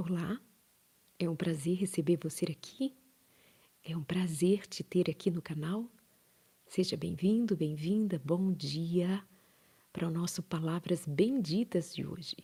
[0.00, 0.40] Olá,
[1.18, 2.94] é um prazer receber você aqui.
[3.82, 5.90] É um prazer te ter aqui no canal.
[6.68, 9.20] Seja bem-vindo, bem-vinda, bom dia
[9.92, 12.36] para o nosso Palavras Benditas de hoje.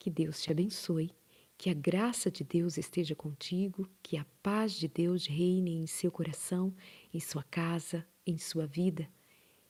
[0.00, 1.12] Que Deus te abençoe,
[1.56, 6.10] que a graça de Deus esteja contigo, que a paz de Deus reine em seu
[6.10, 6.74] coração,
[7.14, 9.08] em sua casa, em sua vida,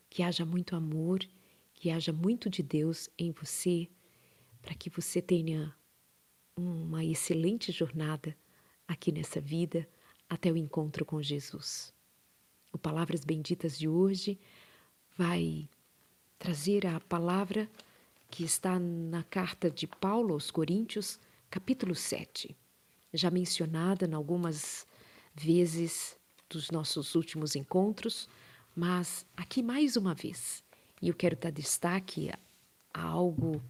[0.09, 1.20] que haja muito amor,
[1.75, 3.90] que haja muito de Deus em você,
[4.62, 5.76] para que você tenha
[6.56, 8.36] uma excelente jornada
[8.86, 9.88] aqui nessa vida
[10.29, 11.94] até o encontro com Jesus.
[12.72, 14.38] O Palavras Benditas de hoje
[15.16, 15.68] vai
[16.38, 17.70] trazer a palavra
[18.30, 21.20] que está na carta de Paulo aos Coríntios,
[21.50, 22.56] capítulo 7,
[23.12, 24.86] já mencionada em algumas
[25.34, 28.28] vezes dos nossos últimos encontros,
[28.75, 30.64] mas aqui mais uma vez.
[31.00, 32.30] E eu quero dar destaque
[32.92, 33.62] a algo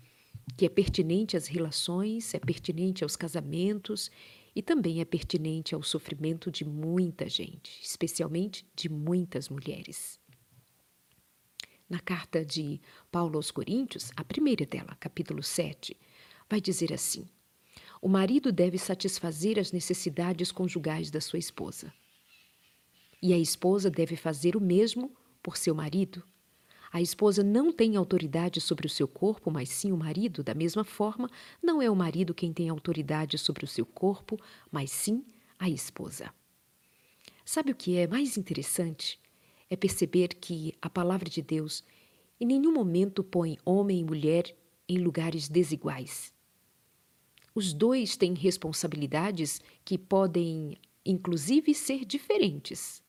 [0.57, 4.11] que é pertinente às relações, é pertinente aos casamentos
[4.55, 10.21] e também é pertinente ao sofrimento de muita gente, especialmente de muitas mulheres.
[11.89, 12.81] Na carta de
[13.11, 15.97] Paulo aos Coríntios, a primeira dela, capítulo 7,
[16.49, 17.27] vai dizer assim:
[18.01, 21.93] O marido deve satisfazer as necessidades conjugais da sua esposa.
[23.23, 26.23] E a esposa deve fazer o mesmo por seu marido.
[26.93, 30.45] A esposa não tem autoridade sobre o seu corpo, mas sim o marido.
[30.45, 31.31] Da mesma forma,
[31.63, 34.39] não é o marido quem tem autoridade sobre o seu corpo,
[34.71, 35.25] mas sim
[35.59, 36.31] a esposa.
[37.47, 39.19] Sabe o que é mais interessante?
[39.71, 41.83] É perceber que a palavra de Deus
[42.39, 44.55] em nenhum momento põe homem e mulher
[44.87, 46.31] em lugares desiguais.
[47.55, 50.77] Os dois têm responsabilidades que podem,
[51.07, 53.03] inclusive, ser diferentes,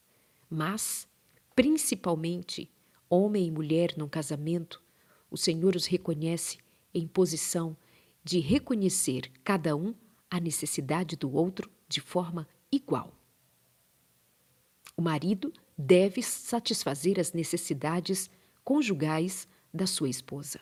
[0.49, 1.07] mas,
[1.55, 2.69] principalmente,
[3.13, 4.81] homem e mulher num casamento,
[5.29, 6.57] o Senhor os reconhece
[6.93, 7.77] em posição
[8.23, 9.93] de reconhecer cada um
[10.29, 13.13] a necessidade do outro de forma igual.
[14.97, 18.29] O marido deve satisfazer as necessidades
[18.63, 20.59] conjugais da sua esposa.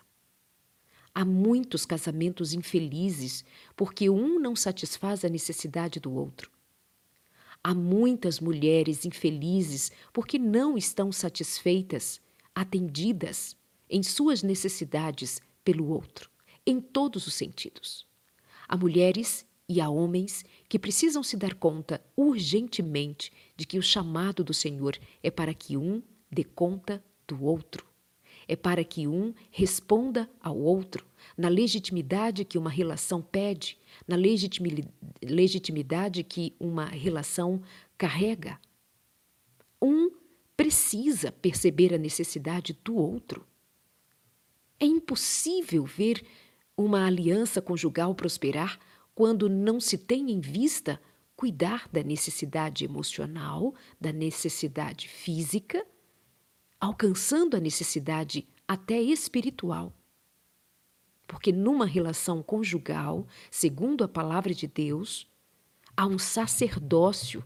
[1.13, 6.49] Há muitos casamentos infelizes porque um não satisfaz a necessidade do outro.
[7.63, 12.19] Há muitas mulheres infelizes porque não estão satisfeitas
[12.55, 13.55] atendidas
[13.89, 16.29] em suas necessidades pelo outro,
[16.65, 18.05] em todos os sentidos.
[18.67, 24.43] Há mulheres e há homens que precisam se dar conta urgentemente de que o chamado
[24.43, 27.85] do Senhor é para que um dê conta do outro.
[28.47, 31.05] É para que um responda ao outro
[31.37, 34.17] na legitimidade que uma relação pede, na
[35.23, 37.61] legitimidade que uma relação
[37.97, 38.59] carrega.
[40.71, 43.45] Precisa perceber a necessidade do outro.
[44.79, 46.25] É impossível ver
[46.77, 48.79] uma aliança conjugal prosperar
[49.13, 50.97] quando não se tem em vista
[51.35, 55.85] cuidar da necessidade emocional, da necessidade física,
[56.79, 59.93] alcançando a necessidade até espiritual.
[61.27, 65.27] Porque numa relação conjugal, segundo a palavra de Deus,
[65.97, 67.43] há um sacerdócio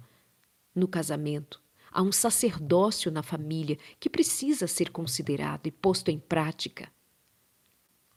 [0.75, 1.64] no casamento,
[1.95, 6.91] Há um sacerdócio na família que precisa ser considerado e posto em prática,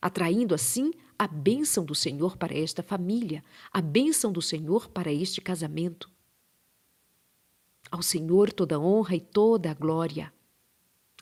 [0.03, 5.41] atraindo assim a bênção do Senhor para esta família, a bênção do Senhor para este
[5.41, 6.11] casamento.
[7.89, 10.33] Ao Senhor toda honra e toda a glória,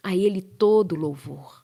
[0.03, 1.63] a Ele todo louvor,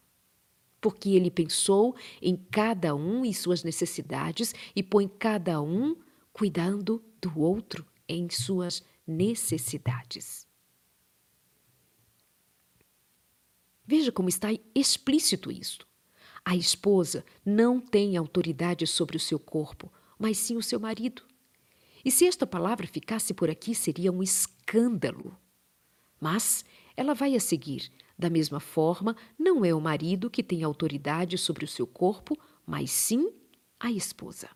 [0.78, 5.96] porque Ele pensou em cada um e suas necessidades e põe cada um
[6.34, 10.51] cuidando do outro em suas necessidades.
[13.84, 15.86] Veja como está explícito isto.
[16.44, 21.22] A esposa não tem autoridade sobre o seu corpo, mas sim o seu marido.
[22.04, 25.36] E se esta palavra ficasse por aqui, seria um escândalo.
[26.20, 26.64] Mas
[26.96, 27.90] ela vai a seguir.
[28.18, 32.90] Da mesma forma, não é o marido que tem autoridade sobre o seu corpo, mas
[32.90, 33.32] sim
[33.78, 34.48] a esposa.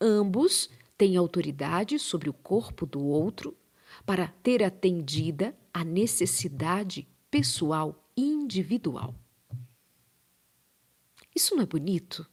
[0.00, 3.56] Ambos têm autoridade sobre o corpo do outro
[4.10, 9.14] para ter atendida a necessidade pessoal individual.
[11.32, 12.26] Isso não é bonito?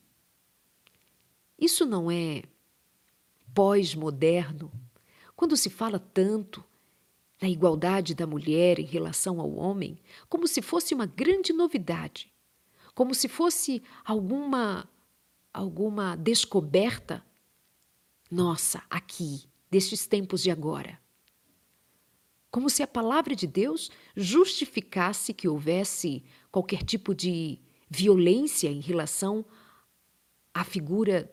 [1.56, 2.42] Isso não é
[3.54, 4.72] pós-moderno?
[5.36, 6.66] Quando se fala tanto
[7.40, 12.34] na igualdade da mulher em relação ao homem, como se fosse uma grande novidade,
[12.96, 14.90] como se fosse alguma
[15.54, 17.24] alguma descoberta
[18.32, 21.00] nossa aqui, destes tempos de agora
[22.50, 27.60] como se a palavra de Deus justificasse que houvesse qualquer tipo de
[27.90, 29.46] violência em relação
[30.54, 31.32] à figura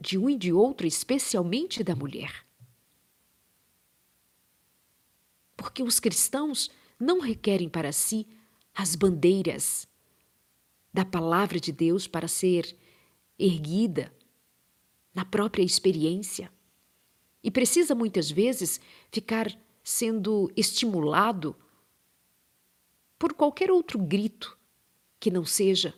[0.00, 2.46] de um e de outro, especialmente da mulher.
[5.56, 8.26] Porque os cristãos não requerem para si
[8.74, 9.86] as bandeiras
[10.92, 12.76] da palavra de Deus para ser
[13.38, 14.12] erguida
[15.14, 16.50] na própria experiência
[17.42, 18.80] e precisa muitas vezes
[19.10, 19.48] ficar
[19.90, 21.56] sendo estimulado
[23.18, 24.56] por qualquer outro grito
[25.18, 25.92] que não seja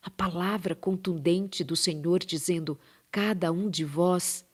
[0.00, 2.78] a palavra contundente do Senhor dizendo:
[3.10, 4.46] cada um de vós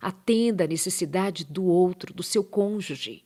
[0.00, 3.24] atenda à necessidade do outro, do seu cônjuge.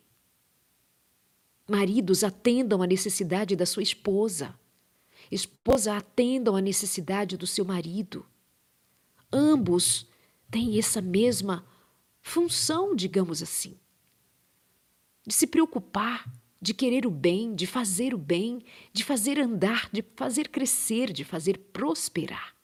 [1.69, 4.59] Maridos atendam à necessidade da sua esposa.
[5.31, 8.25] Esposa atendam à necessidade do seu marido.
[9.31, 10.07] Ambos
[10.51, 11.67] têm essa mesma
[12.23, 13.79] função, digamos assim,
[15.29, 16.27] de se preocupar,
[16.59, 18.65] de querer o bem, de fazer o bem,
[18.95, 22.57] de fazer andar, de fazer crescer, de fazer prosperar.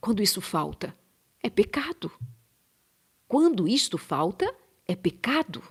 [0.00, 0.96] Quando isso falta,
[1.42, 2.10] é pecado.
[3.28, 4.56] Quando isto falta,
[4.86, 5.62] é pecado.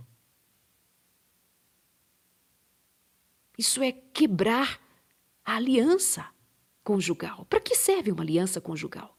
[3.57, 4.79] Isso é quebrar
[5.43, 6.29] a aliança
[6.83, 7.45] conjugal.
[7.45, 9.17] Para que serve uma aliança conjugal?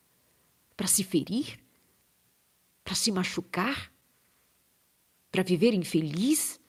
[0.76, 1.58] Para se ferir?
[2.84, 3.92] Para se machucar?
[5.34, 6.60] Para viver infeliz?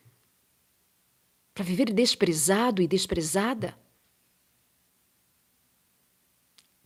[1.53, 3.77] Para viver desprezado e desprezada?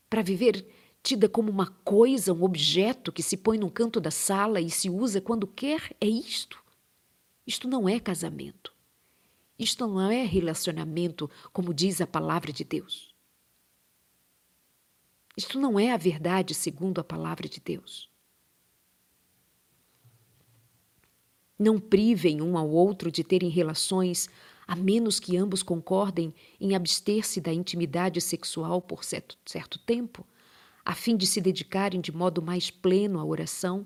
[0.10, 0.68] Para viver
[1.02, 4.90] tida como uma coisa, um objeto que se põe num canto da sala e se
[4.90, 5.96] usa quando quer?
[6.02, 6.62] É isto.
[7.48, 8.74] Isto não é casamento.
[9.58, 13.16] Isto não é relacionamento, como diz a palavra de Deus.
[15.38, 18.08] Isto não é a verdade segundo a palavra de Deus.
[21.59, 24.29] Não privem um ao outro de terem relações,
[24.65, 30.25] a menos que ambos concordem em abster-se da intimidade sexual por certo, certo tempo,
[30.85, 33.85] a fim de se dedicarem de modo mais pleno à oração.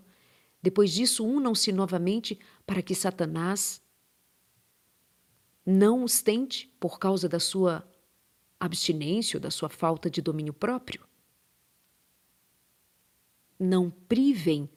[0.62, 3.82] Depois disso, unam-se novamente para que Satanás
[5.66, 7.84] não os tente por causa da sua
[8.60, 11.06] abstinência ou da sua falta de domínio próprio.
[13.60, 14.70] Não privem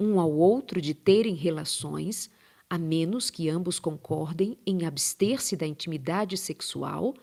[0.00, 2.30] um ao outro de terem relações,
[2.68, 7.14] a menos que ambos concordem em abster-se da intimidade sexual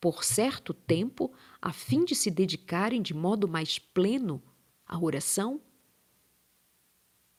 [0.00, 1.32] por certo tempo,
[1.62, 4.42] a fim de se dedicarem de modo mais pleno
[4.86, 5.60] à oração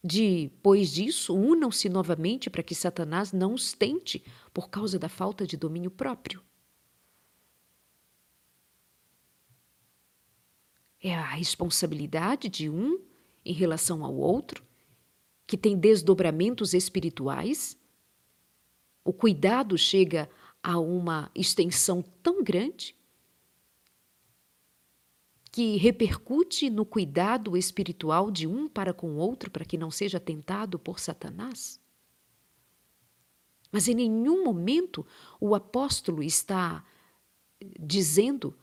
[0.07, 5.57] depois disso, unam-se novamente para que Satanás não os tente por causa da falta de
[5.57, 6.43] domínio próprio.
[11.01, 12.99] É a responsabilidade de um
[13.43, 14.63] em relação ao outro,
[15.47, 17.77] que tem desdobramentos espirituais.
[19.03, 20.29] O cuidado chega
[20.61, 22.95] a uma extensão tão grande
[25.51, 30.19] que repercute no cuidado espiritual de um para com o outro para que não seja
[30.19, 31.79] tentado por Satanás?
[33.71, 35.05] Mas em nenhum momento
[35.39, 36.83] o apóstolo está
[37.79, 38.53] dizendo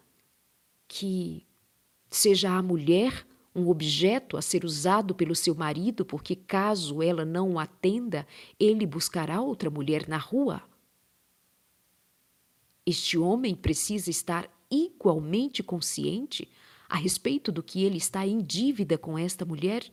[0.87, 1.47] que
[2.11, 7.53] seja a mulher um objeto a ser usado pelo seu marido, porque caso ela não
[7.53, 8.27] o atenda,
[8.59, 10.63] ele buscará outra mulher na rua.
[12.85, 16.49] Este homem precisa estar igualmente consciente
[16.89, 19.85] a respeito do que ele está em dívida com esta mulher.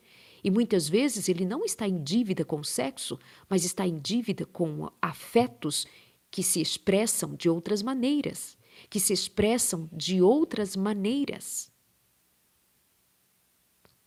[0.43, 3.19] E muitas vezes ele não está em dívida com o sexo,
[3.49, 5.85] mas está em dívida com afetos
[6.31, 8.57] que se expressam de outras maneiras,
[8.89, 11.71] que se expressam de outras maneiras.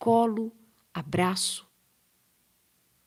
[0.03, 0.51] Colo,
[0.93, 1.65] abraço,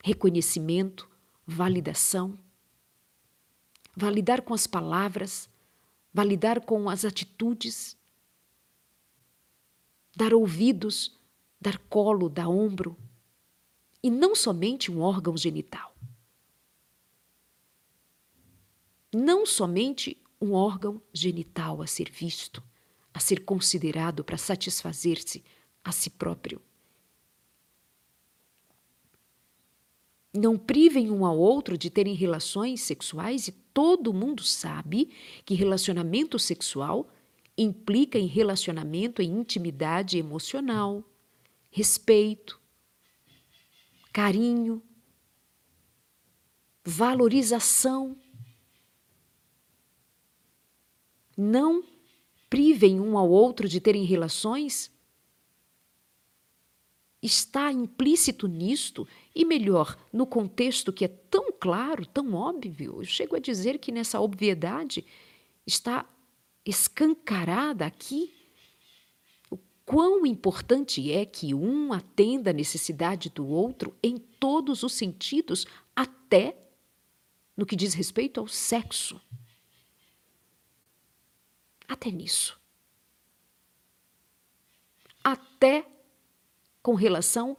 [0.02, 1.06] reconhecimento,
[1.46, 2.38] validação.
[3.94, 5.46] Validar com as palavras,
[6.10, 7.98] validar com as atitudes,
[10.16, 11.14] dar ouvidos,
[11.60, 12.96] dar colo, dar ombro,
[14.02, 15.94] e não somente um órgão genital.
[19.14, 22.62] Não somente um órgão genital a ser visto,
[23.12, 25.44] a ser considerado para satisfazer-se
[25.84, 26.62] a si próprio.
[30.36, 35.10] Não privem um ao outro de terem relações sexuais e todo mundo sabe
[35.44, 37.08] que relacionamento sexual
[37.56, 41.02] implica em relacionamento, em intimidade emocional,
[41.70, 42.60] respeito,
[44.12, 44.82] carinho,
[46.84, 48.16] valorização.
[51.36, 51.84] Não
[52.48, 54.90] privem um ao outro de terem relações.
[57.26, 63.34] Está implícito nisto, e melhor, no contexto que é tão claro, tão óbvio, eu chego
[63.34, 65.04] a dizer que nessa obviedade
[65.66, 66.06] está
[66.64, 68.32] escancarada aqui
[69.84, 75.66] quão importante é que um atenda a necessidade do outro em todos os sentidos,
[75.96, 76.56] até
[77.56, 79.20] no que diz respeito ao sexo.
[81.88, 82.56] Até nisso.
[85.24, 85.95] Até
[86.86, 87.58] com relação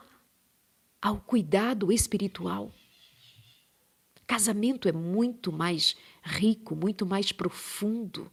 [1.01, 2.73] ao cuidado espiritual.
[4.25, 8.31] Casamento é muito mais rico, muito mais profundo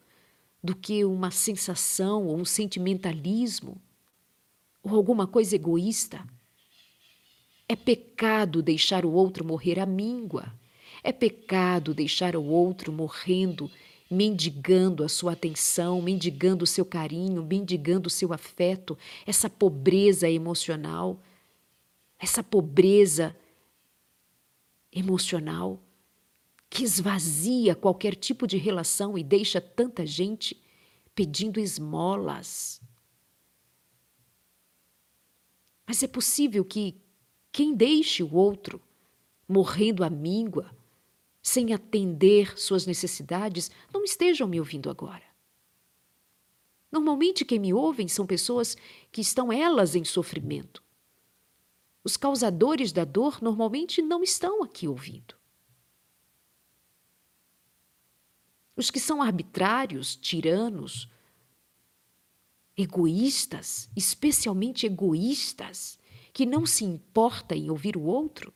[0.63, 3.83] do que uma sensação ou um sentimentalismo
[4.85, 6.25] ou alguma coisa egoísta.
[7.69, 10.55] É pecado deixar o outro morrer à míngua.
[11.03, 13.69] É pecado deixar o outro morrendo,
[14.15, 21.21] mendigando a sua atenção, mendigando o seu carinho, mendigando o seu afeto, essa pobreza emocional,
[22.19, 23.37] essa pobreza
[24.93, 25.81] emocional
[26.71, 30.61] que esvazia qualquer tipo de relação e deixa tanta gente
[31.15, 32.81] pedindo esmolas.
[35.87, 37.01] Mas é possível que
[37.53, 38.81] quem deixe o outro
[39.47, 40.74] morrendo à míngua,
[41.45, 45.23] sem atender suas necessidades, não estejam me ouvindo agora.
[46.91, 48.79] Normalmente quem me ouvem são pessoas
[49.13, 50.83] que estão elas em sofrimento.
[52.03, 55.37] Os causadores da dor normalmente não estão aqui ouvindo.
[58.75, 61.07] Os que são arbitrários, tiranos,
[62.75, 65.99] egoístas, especialmente egoístas,
[66.33, 68.53] que não se importa em ouvir o outro,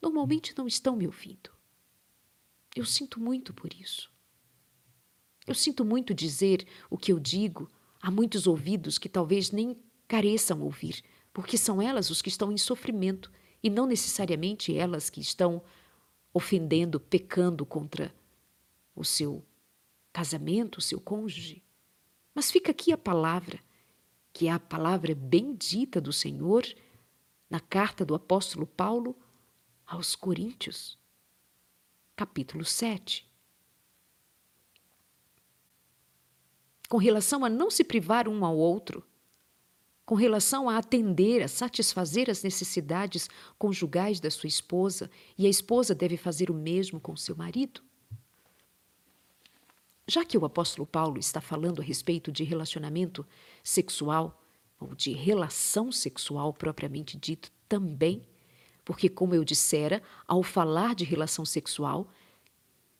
[0.00, 1.51] normalmente não estão me ouvindo.
[2.74, 4.10] Eu sinto muito por isso.
[5.46, 9.76] Eu sinto muito dizer o que eu digo a muitos ouvidos que talvez nem
[10.08, 11.02] careçam ouvir,
[11.32, 13.30] porque são elas os que estão em sofrimento
[13.62, 15.62] e não necessariamente elas que estão
[16.32, 18.14] ofendendo, pecando contra
[18.94, 19.44] o seu
[20.12, 21.62] casamento, o seu cônjuge.
[22.34, 23.60] Mas fica aqui a palavra,
[24.32, 26.64] que é a palavra bendita do Senhor
[27.48, 29.16] na carta do apóstolo Paulo
[29.86, 30.98] aos Coríntios,
[32.16, 33.26] capítulo 7.
[36.88, 39.04] Com relação a não se privar um ao outro,
[40.04, 45.94] com relação a atender, a satisfazer as necessidades conjugais da sua esposa, e a esposa
[45.94, 47.82] deve fazer o mesmo com seu marido.
[50.06, 53.26] Já que o apóstolo Paulo está falando a respeito de relacionamento
[53.62, 54.38] sexual,
[54.78, 58.26] ou de relação sexual propriamente dito também,
[58.84, 62.08] porque, como eu dissera, ao falar de relação sexual,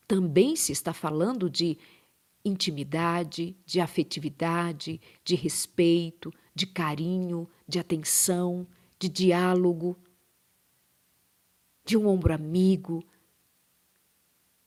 [0.07, 1.79] também se está falando de
[2.45, 8.67] intimidade, de afetividade, de respeito, de carinho, de atenção,
[8.99, 9.99] de diálogo,
[11.85, 13.05] de um ombro amigo.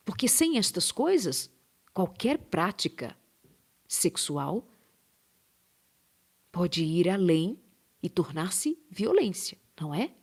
[0.03, 1.50] Porque sem estas coisas,
[1.93, 3.15] qualquer prática
[3.88, 4.67] sexual
[6.51, 7.60] pode ir além
[8.01, 10.13] e tornar-se violência, não é?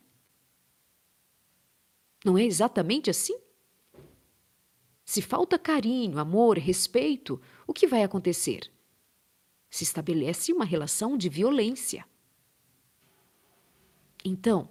[2.23, 3.37] Não é exatamente assim?
[5.03, 8.71] Se falta carinho, amor, respeito, o que vai acontecer?
[9.69, 12.05] Se estabelece uma relação de violência.
[14.23, 14.69] Então,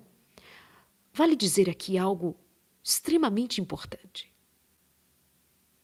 [1.12, 2.36] vale dizer aqui algo
[2.82, 4.32] extremamente importante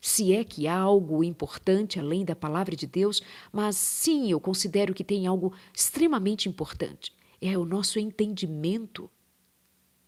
[0.00, 3.22] se é que há algo importante além da palavra de Deus,
[3.52, 7.14] mas sim, eu considero que tem algo extremamente importante.
[7.40, 9.10] É o nosso entendimento,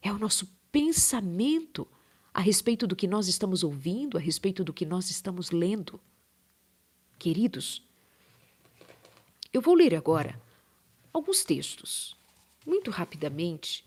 [0.00, 1.86] é o nosso pensamento
[2.32, 6.00] a respeito do que nós estamos ouvindo, a respeito do que nós estamos lendo.
[7.18, 7.82] Queridos,
[9.52, 10.40] eu vou ler agora
[11.12, 12.16] alguns textos,
[12.64, 13.84] muito rapidamente,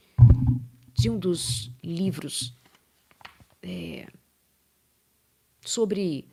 [0.93, 2.53] de um dos livros.
[3.61, 4.11] É,
[5.65, 6.27] sobre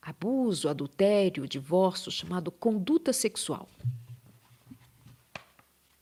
[0.00, 3.68] abuso, adultério, divórcio, chamado Conduta Sexual,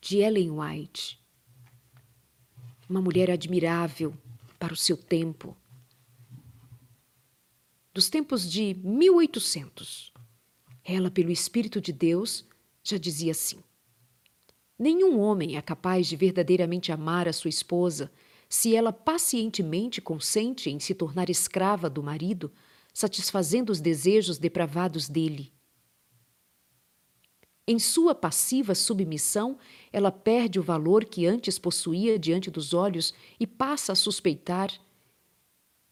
[0.01, 1.21] de Ellen White.
[2.95, 4.15] Uma mulher admirável
[4.57, 5.57] para o seu tempo.
[7.93, 10.13] Dos tempos de 1800.
[10.85, 12.47] Ela, pelo Espírito de Deus,
[12.85, 13.59] já dizia assim:
[14.79, 18.13] Nenhum homem é capaz de verdadeiramente amar a sua esposa
[18.49, 22.53] se ela pacientemente consente em se tornar escrava do marido,
[22.93, 25.53] satisfazendo os desejos depravados dele.
[27.67, 29.57] Em sua passiva submissão,
[29.91, 34.71] ela perde o valor que antes possuía diante dos olhos e passa a suspeitar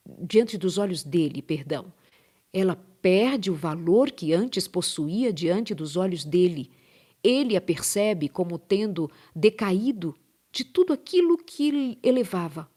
[0.06, 1.90] diante dos olhos dele, perdão.
[2.52, 6.70] Ela perde o valor que antes possuía diante dos olhos dele.
[7.24, 10.14] Ele a percebe como tendo decaído
[10.52, 12.70] de tudo aquilo que elevava.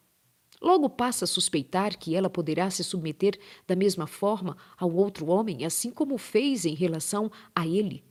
[0.61, 3.37] Logo passa a suspeitar que ela poderá se submeter
[3.67, 8.01] da mesma forma ao outro homem, assim como fez em relação a ele.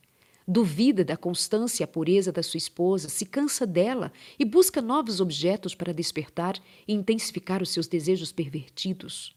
[0.46, 5.20] Duvida da constância e a pureza da sua esposa, se cansa dela e busca novos
[5.20, 9.34] objetos para despertar e intensificar os seus desejos pervertidos.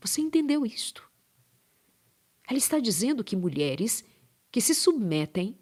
[0.00, 1.08] Você entendeu isto?
[2.48, 4.04] Ela está dizendo que mulheres
[4.50, 5.56] que se submetem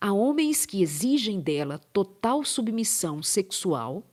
[0.00, 4.06] a homens que exigem dela total submissão sexual,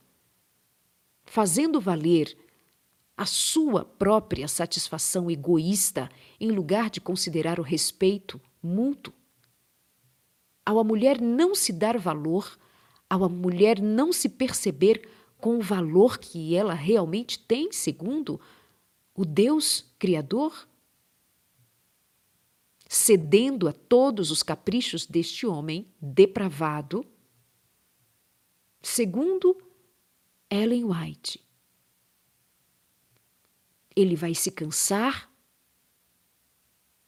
[1.24, 2.36] fazendo valer
[3.22, 6.10] a sua própria satisfação egoísta
[6.40, 9.14] em lugar de considerar o respeito mútuo.
[10.66, 12.58] Ao a mulher não se dar valor,
[13.08, 18.40] ao a mulher não se perceber com o valor que ela realmente tem, segundo
[19.14, 20.68] o Deus Criador,
[22.88, 27.06] cedendo a todos os caprichos deste homem depravado,
[28.82, 29.56] segundo
[30.50, 31.51] Ellen White.
[33.94, 35.30] Ele vai se cansar,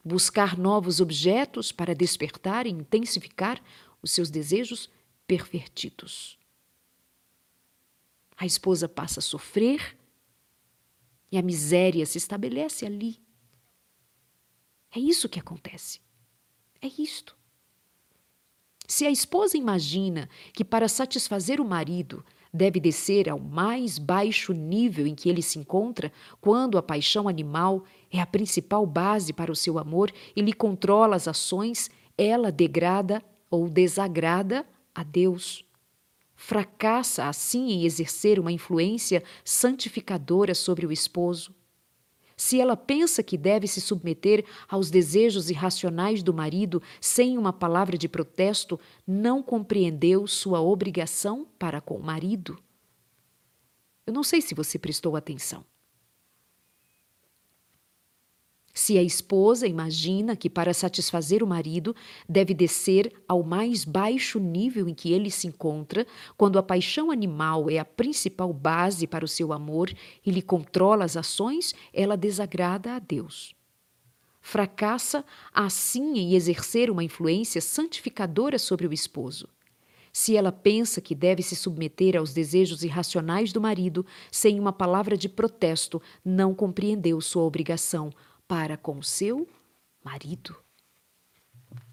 [0.05, 3.62] buscar novos objetos para despertar e intensificar
[4.03, 4.91] os seus desejos
[5.26, 6.38] pervertidos.
[8.37, 9.97] A esposa passa a sofrer
[11.31, 13.21] e a miséria se estabelece ali.
[14.95, 16.00] É isso que acontece.
[16.81, 17.37] É isto.
[18.87, 25.08] Se a esposa imagina que para satisfazer o marido deve descer ao mais baixo nível
[25.08, 27.82] em que ele se encontra, quando a paixão animal
[28.12, 33.20] é a principal base para o seu amor e lhe controla as ações, ela degrada
[33.50, 35.64] ou desagrada a Deus.
[36.37, 41.52] Fracassa assim em exercer uma influência santificadora sobre o esposo
[42.37, 47.97] se ela pensa que deve se submeter aos desejos irracionais do marido sem uma palavra
[47.97, 52.59] de protesto, não compreendeu sua obrigação para com o marido.
[54.07, 55.64] Eu não sei se você prestou atenção.
[58.76, 61.95] Se a esposa imagina que para satisfazer o marido
[62.28, 66.04] deve descer ao mais baixo nível em que ele se encontra,
[66.37, 69.93] quando a paixão animal é a principal base para o seu amor
[70.26, 73.54] e lhe controla as ações, ela desagrada a Deus.
[74.41, 79.49] Fracassa assim em exercer uma influência santificadora sobre o esposo.
[80.13, 85.17] Se ela pensa que deve se submeter aos desejos irracionais do marido, sem uma palavra
[85.17, 88.10] de protesto, não compreendeu sua obrigação
[88.54, 89.49] para com seu
[90.04, 90.54] marido.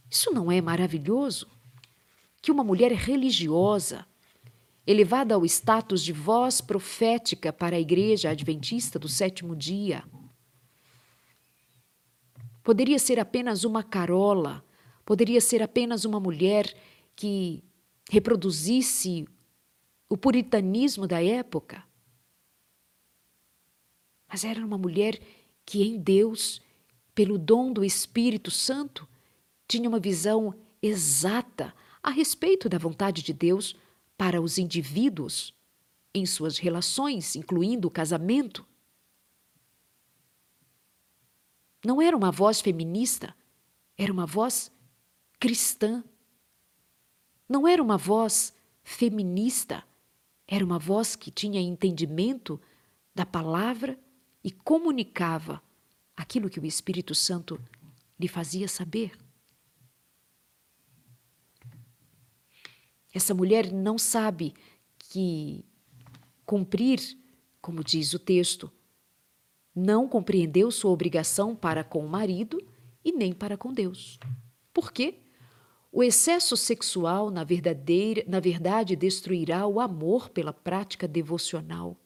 [0.08, 1.48] Isso não é maravilhoso?
[2.40, 4.06] Que uma mulher religiosa,
[4.86, 10.04] elevada ao status de voz profética para a Igreja Adventista do sétimo dia,
[12.62, 14.64] poderia ser apenas uma carola,
[15.04, 16.72] poderia ser apenas uma mulher
[17.16, 17.64] que
[18.08, 19.28] reproduzisse
[20.08, 21.84] o puritanismo da época.
[24.30, 25.20] Mas era uma mulher
[25.66, 26.62] que em Deus,
[27.14, 29.08] pelo dom do Espírito Santo,
[29.68, 33.76] tinha uma visão exata a respeito da vontade de Deus
[34.18, 35.54] para os indivíduos
[36.14, 38.66] em suas relações, incluindo o casamento.
[41.84, 43.36] Não era uma voz feminista,
[43.98, 44.72] era uma voz
[45.40, 46.04] cristã.
[47.48, 49.84] Não era uma voz feminista,
[50.48, 52.60] era uma voz que tinha entendimento
[53.14, 54.00] da palavra
[54.44, 55.62] e comunicava
[56.16, 57.60] aquilo que o Espírito Santo
[58.20, 59.18] lhe fazia saber.
[63.14, 64.54] Essa mulher não sabe
[64.98, 65.66] que
[66.46, 67.00] cumprir,
[67.62, 68.72] como diz o texto,
[69.76, 72.62] não compreendeu sua obrigação para com o marido
[73.04, 74.20] e nem para com Deus.
[74.74, 75.20] Por quê?
[75.92, 81.98] O excesso sexual, na, verdadeira, na verdade, destruirá o amor pela prática devocional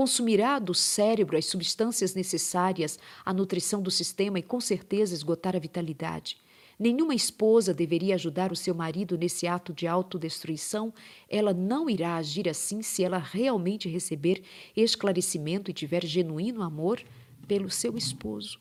[0.00, 5.58] consumirá do cérebro as substâncias necessárias à nutrição do sistema e com certeza esgotar a
[5.58, 6.38] vitalidade.
[6.78, 10.90] Nenhuma esposa deveria ajudar o seu marido nesse ato de autodestruição.
[11.28, 14.42] Ela não irá agir assim se ela realmente receber
[14.74, 17.04] esclarecimento e tiver genuíno amor
[17.46, 18.58] pelo seu esposo.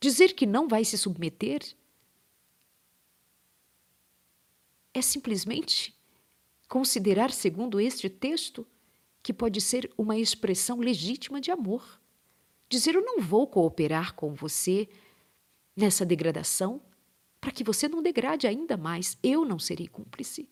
[0.00, 1.60] Dizer que não vai se submeter
[4.92, 5.96] é simplesmente
[6.68, 8.66] considerar, segundo este texto,
[9.22, 12.00] que pode ser uma expressão legítima de amor.
[12.68, 14.88] Dizer: Eu não vou cooperar com você
[15.74, 16.80] nessa degradação,
[17.40, 19.16] para que você não degrade ainda mais.
[19.22, 20.48] Eu não serei cúmplice.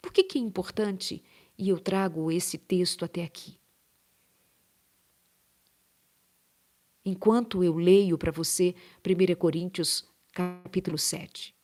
[0.00, 1.22] Por que, que é importante
[1.58, 3.58] e eu trago esse texto até aqui?
[7.04, 11.54] Enquanto eu leio para você 1 Coríntios capítulo 7.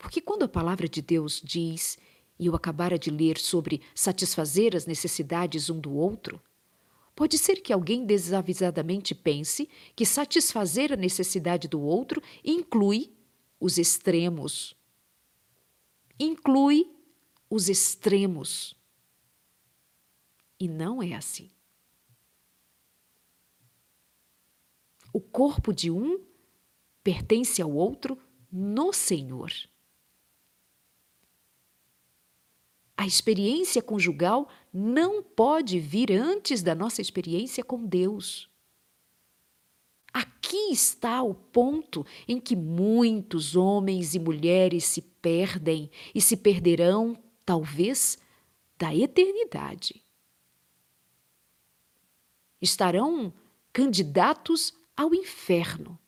[0.00, 1.96] Porque quando a palavra de Deus diz,
[2.38, 6.40] e eu acabara de ler sobre satisfazer as necessidades um do outro,
[7.20, 13.12] Pode ser que alguém desavisadamente pense que satisfazer a necessidade do outro inclui
[13.60, 14.74] os extremos.
[16.18, 16.90] Inclui
[17.50, 18.74] os extremos.
[20.58, 21.50] E não é assim.
[25.12, 26.24] O corpo de um
[27.04, 28.18] pertence ao outro
[28.50, 29.52] no Senhor.
[33.00, 38.46] A experiência conjugal não pode vir antes da nossa experiência com Deus.
[40.12, 47.18] Aqui está o ponto em que muitos homens e mulheres se perdem e se perderão,
[47.42, 48.18] talvez,
[48.76, 50.04] da eternidade.
[52.60, 53.32] Estarão
[53.72, 55.98] candidatos ao inferno.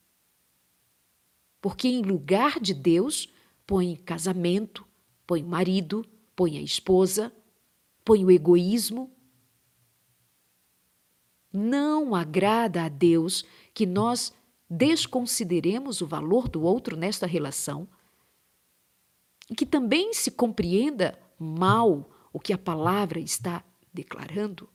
[1.59, 3.33] Porque em lugar de Deus,
[3.67, 4.87] põe casamento,
[5.27, 7.33] põe marido, põe a esposa,
[8.05, 9.11] põe o egoísmo.
[11.53, 14.33] Não agrada a Deus que nós
[14.69, 17.87] desconsideremos o valor do outro nesta relação
[19.51, 24.69] e que também se compreenda mal o que a palavra está declarando.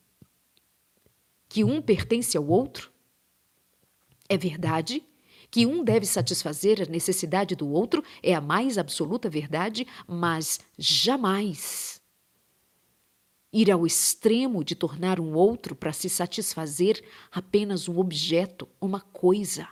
[1.48, 2.92] Que um pertence ao outro.
[4.28, 5.04] É verdade
[5.50, 12.00] que um deve satisfazer a necessidade do outro é a mais absoluta verdade, mas jamais
[13.52, 19.68] ir ao extremo de tornar um outro para se satisfazer apenas um objeto, uma coisa.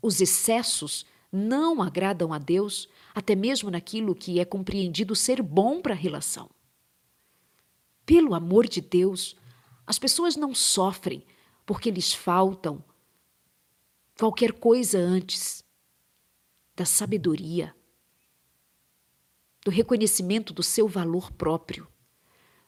[0.00, 5.92] Os excessos não agradam a Deus, até mesmo naquilo que é compreendido ser bom para
[5.92, 6.48] a relação.
[8.06, 9.36] Pelo amor de Deus,
[9.86, 11.24] as pessoas não sofrem
[11.68, 12.82] porque lhes faltam
[14.18, 15.62] qualquer coisa antes
[16.74, 17.76] da sabedoria,
[19.62, 21.86] do reconhecimento do seu valor próprio,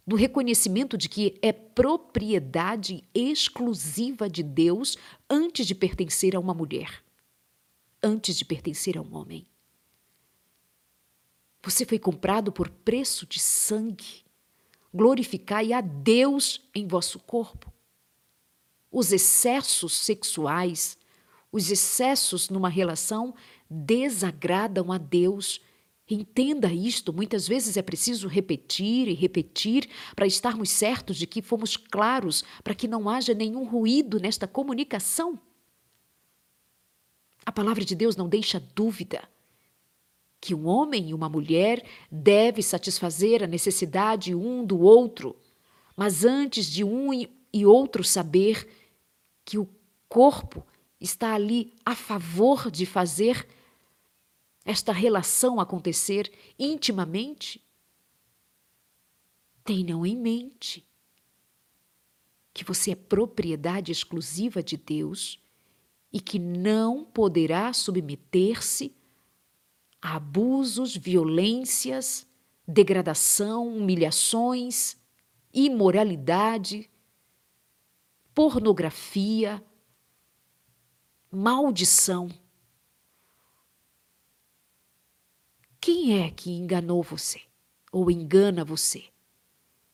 [0.06, 4.98] do reconhecimento de que é propriedade exclusiva de Deus
[5.30, 7.02] antes de pertencer a uma mulher,
[8.02, 9.46] antes de pertencer a um homem.
[11.62, 14.26] Você foi comprado por preço de sangue.
[14.92, 17.72] Glorificai a Deus em vosso corpo
[18.90, 20.98] os excessos sexuais,
[21.52, 23.34] os excessos numa relação
[23.68, 25.60] desagradam a Deus.
[26.08, 31.76] Entenda isto, muitas vezes é preciso repetir e repetir para estarmos certos de que fomos
[31.76, 35.38] claros, para que não haja nenhum ruído nesta comunicação.
[37.46, 39.28] A palavra de Deus não deixa dúvida
[40.40, 45.36] que um homem e uma mulher devem satisfazer a necessidade um do outro,
[45.94, 47.12] mas antes de um
[47.52, 48.68] e outro saber,
[49.44, 49.68] que o
[50.08, 50.66] corpo
[51.00, 53.46] está ali a favor de fazer
[54.64, 57.64] esta relação acontecer intimamente,
[59.64, 60.86] tenham em mente
[62.52, 65.40] que você é propriedade exclusiva de Deus
[66.12, 68.94] e que não poderá submeter-se
[70.02, 72.26] a abusos, violências,
[72.66, 74.96] degradação, humilhações,
[75.52, 76.90] imoralidade,
[78.40, 79.62] pornografia,
[81.30, 82.30] maldição.
[85.78, 87.42] Quem é que enganou você
[87.92, 89.10] ou engana você,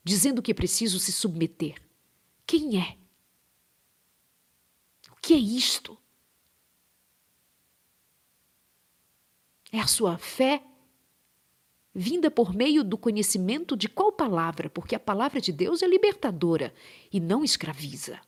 [0.05, 1.83] dizendo que é preciso se submeter?
[2.47, 2.97] Quem é?
[5.11, 5.99] O que é isto?
[9.73, 10.63] É a sua fé
[11.93, 14.71] vinda por meio do conhecimento de qual palavra?
[14.71, 16.73] Porque a palavra de Deus é libertadora
[17.13, 18.21] e não escraviza.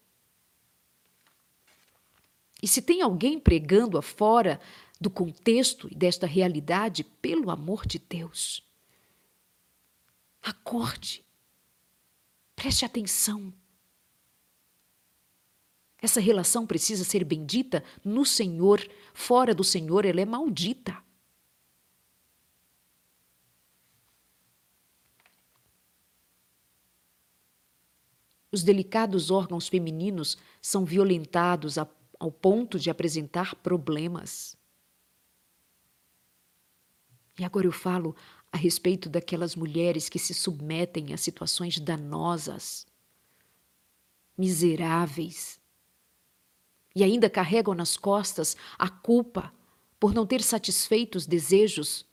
[2.62, 4.60] E se tem alguém pregando afora
[5.00, 8.62] do contexto e desta realidade, pelo amor de Deus,
[10.42, 11.24] acorde,
[12.56, 13.52] preste atenção.
[16.00, 18.80] Essa relação precisa ser bendita no Senhor,
[19.12, 20.96] fora do Senhor ela é maldita.
[28.50, 31.86] Os delicados órgãos femininos são violentados a,
[32.18, 34.56] ao ponto de apresentar problemas.
[37.38, 38.16] E agora eu falo
[38.50, 42.86] a respeito daquelas mulheres que se submetem a situações danosas,
[44.36, 45.60] miseráveis,
[46.94, 49.52] e ainda carregam nas costas a culpa
[50.00, 52.04] por não ter satisfeito os desejos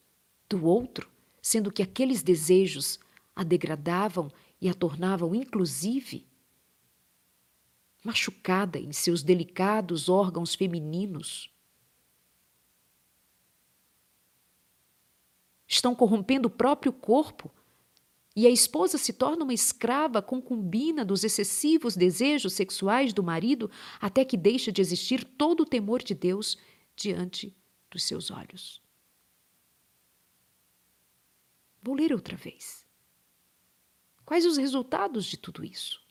[0.50, 1.10] do outro,
[1.41, 3.00] sendo que aqueles desejos
[3.36, 6.26] a degradavam e a tornavam, inclusive,
[8.06, 11.50] machucada em seus delicados órgãos femininos.
[15.68, 17.52] Estão corrompendo o próprio corpo
[18.36, 24.24] e a esposa se torna uma escrava concubina dos excessivos desejos sexuais do marido até
[24.24, 26.60] que deixa de existir todo o temor de Deus
[26.96, 27.58] diante
[27.89, 28.84] dos seus olhos.
[31.82, 32.86] Vou ler outra vez.
[34.24, 36.05] Quais os resultados de tudo isso?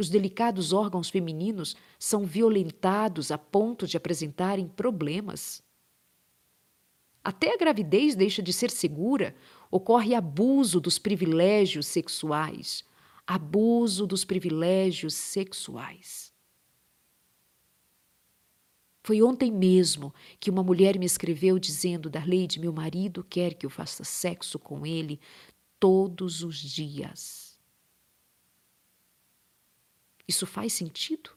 [0.00, 5.62] Os delicados órgãos femininos são violentados a ponto de apresentarem problemas.
[7.22, 9.36] Até a gravidez deixa de ser segura,
[9.70, 12.82] ocorre abuso dos privilégios sexuais.
[13.26, 16.32] Abuso dos privilégios sexuais.
[19.02, 23.70] Foi ontem mesmo que uma mulher me escreveu dizendo: Darleide, meu marido quer que eu
[23.70, 25.20] faça sexo com ele
[25.78, 27.49] todos os dias.
[30.30, 31.30] Isso faz sentido?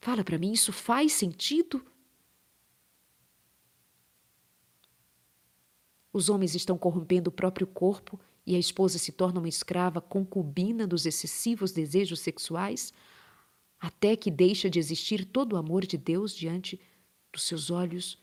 [0.00, 1.86] Fala para mim, isso faz sentido?
[6.12, 10.84] Os homens estão corrompendo o próprio corpo e a esposa se torna uma escrava concubina
[10.84, 12.92] dos excessivos desejos sexuais,
[13.78, 16.80] até que deixa de existir todo o amor de Deus diante
[17.32, 18.18] dos seus olhos.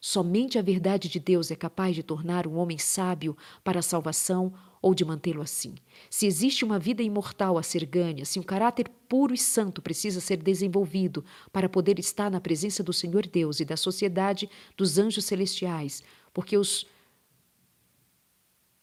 [0.00, 4.54] Somente a verdade de Deus é capaz de tornar um homem sábio para a salvação
[4.84, 5.74] ou de mantê-lo assim.
[6.10, 10.20] Se existe uma vida imortal a ser ganha, se um caráter puro e santo precisa
[10.20, 15.24] ser desenvolvido para poder estar na presença do Senhor Deus e da sociedade dos anjos
[15.24, 16.86] celestiais, porque os,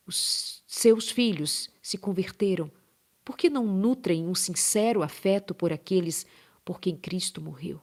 [0.07, 2.71] os seus filhos se converteram,
[3.23, 6.25] por que não nutrem um sincero afeto por aqueles
[6.65, 7.79] por quem Cristo morreu?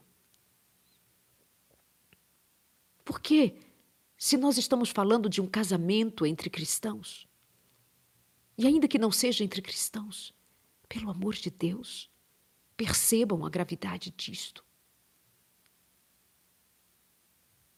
[3.05, 3.53] Por que,
[4.17, 7.28] se nós estamos falando de um casamento entre cristãos,
[8.59, 10.35] e ainda que não seja entre cristãos,
[10.89, 12.11] pelo amor de Deus,
[12.75, 14.65] percebam a gravidade disto.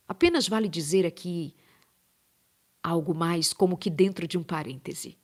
[0.08, 1.54] Apenas vale dizer aqui
[2.82, 5.20] algo mais, como que dentro de um parêntese.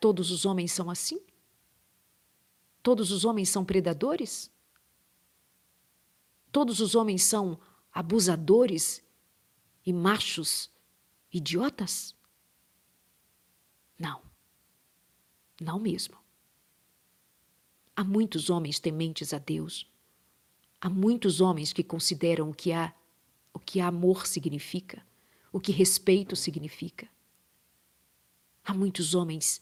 [0.00, 1.24] Todos os homens são assim?
[2.82, 4.50] Todos os homens são predadores?
[6.50, 7.60] Todos os homens são
[7.92, 9.04] abusadores
[9.86, 10.68] e machos
[11.32, 12.17] idiotas?
[13.98, 14.22] Não.
[15.60, 16.16] Não mesmo.
[17.96, 19.90] Há muitos homens tementes a Deus.
[20.80, 22.94] Há muitos homens que consideram o que há,
[23.52, 25.04] o que amor significa,
[25.50, 27.08] o que respeito significa.
[28.64, 29.60] Há muitos homens,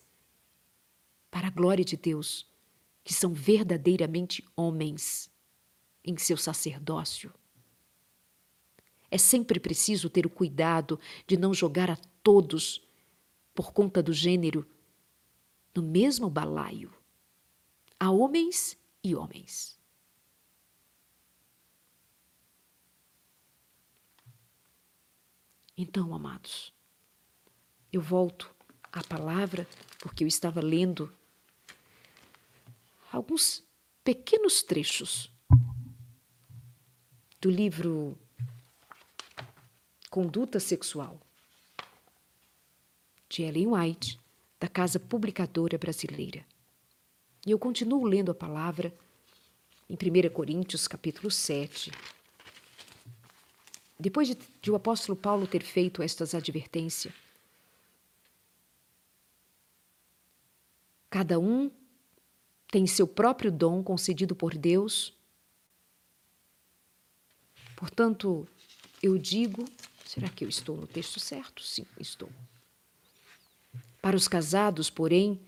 [1.30, 2.46] para a glória de Deus,
[3.02, 5.30] que são verdadeiramente homens
[6.04, 7.32] em seu sacerdócio.
[9.10, 12.85] É sempre preciso ter o cuidado de não jogar a todos
[13.56, 14.70] por conta do gênero,
[15.74, 16.94] no mesmo balaio.
[17.98, 19.80] Há homens e homens.
[25.74, 26.72] Então, amados,
[27.90, 28.54] eu volto
[28.92, 29.66] à palavra
[30.00, 31.10] porque eu estava lendo
[33.10, 33.64] alguns
[34.04, 35.32] pequenos trechos
[37.40, 38.18] do livro
[40.10, 41.25] Conduta Sexual
[43.36, 44.18] de Ellen White,
[44.58, 46.42] da Casa Publicadora Brasileira.
[47.46, 48.96] E eu continuo lendo a palavra
[49.90, 51.92] em 1 Coríntios, capítulo 7.
[54.00, 57.12] Depois de, de o apóstolo Paulo ter feito estas advertências,
[61.10, 61.70] cada um
[62.70, 65.12] tem seu próprio dom concedido por Deus.
[67.76, 68.48] Portanto,
[69.02, 69.66] eu digo,
[70.06, 71.62] será que eu estou no texto certo?
[71.62, 72.30] Sim, estou.
[74.06, 75.40] Para os casados, porém,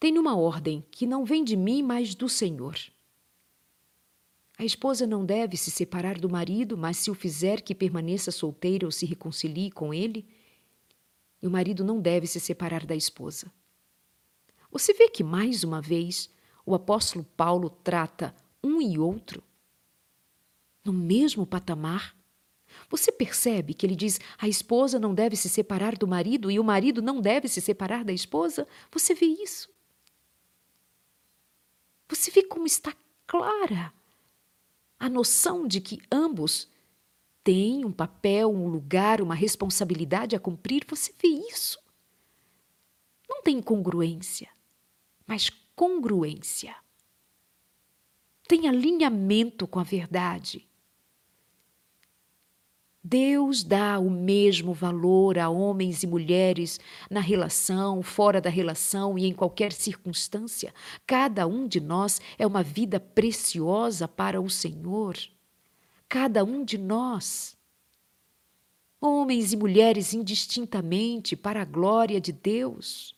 [0.00, 2.76] tenho uma ordem que não vem de mim, mas do Senhor.
[4.58, 8.84] A esposa não deve se separar do marido, mas se o fizer que permaneça solteira
[8.86, 10.26] ou se reconcilie com ele,
[11.40, 13.52] e o marido não deve se separar da esposa.
[14.68, 16.28] Você vê que, mais uma vez,
[16.66, 18.34] o apóstolo Paulo trata
[18.64, 19.40] um e outro
[20.84, 22.16] no mesmo patamar
[22.92, 26.64] você percebe que ele diz a esposa não deve se separar do marido e o
[26.64, 28.68] marido não deve se separar da esposa?
[28.90, 29.70] Você vê isso?
[32.06, 32.94] Você vê como está
[33.26, 33.94] clara
[35.00, 36.68] a noção de que ambos
[37.42, 40.84] têm um papel, um lugar, uma responsabilidade a cumprir?
[40.86, 41.78] Você vê isso?
[43.26, 44.50] Não tem incongruência,
[45.26, 46.76] mas congruência.
[48.46, 50.68] Tem alinhamento com a verdade.
[53.04, 56.78] Deus dá o mesmo valor a homens e mulheres
[57.10, 60.72] na relação, fora da relação e em qualquer circunstância.
[61.04, 65.16] Cada um de nós é uma vida preciosa para o Senhor.
[66.08, 67.56] Cada um de nós.
[69.00, 73.14] homens e mulheres indistintamente, para a glória de Deus.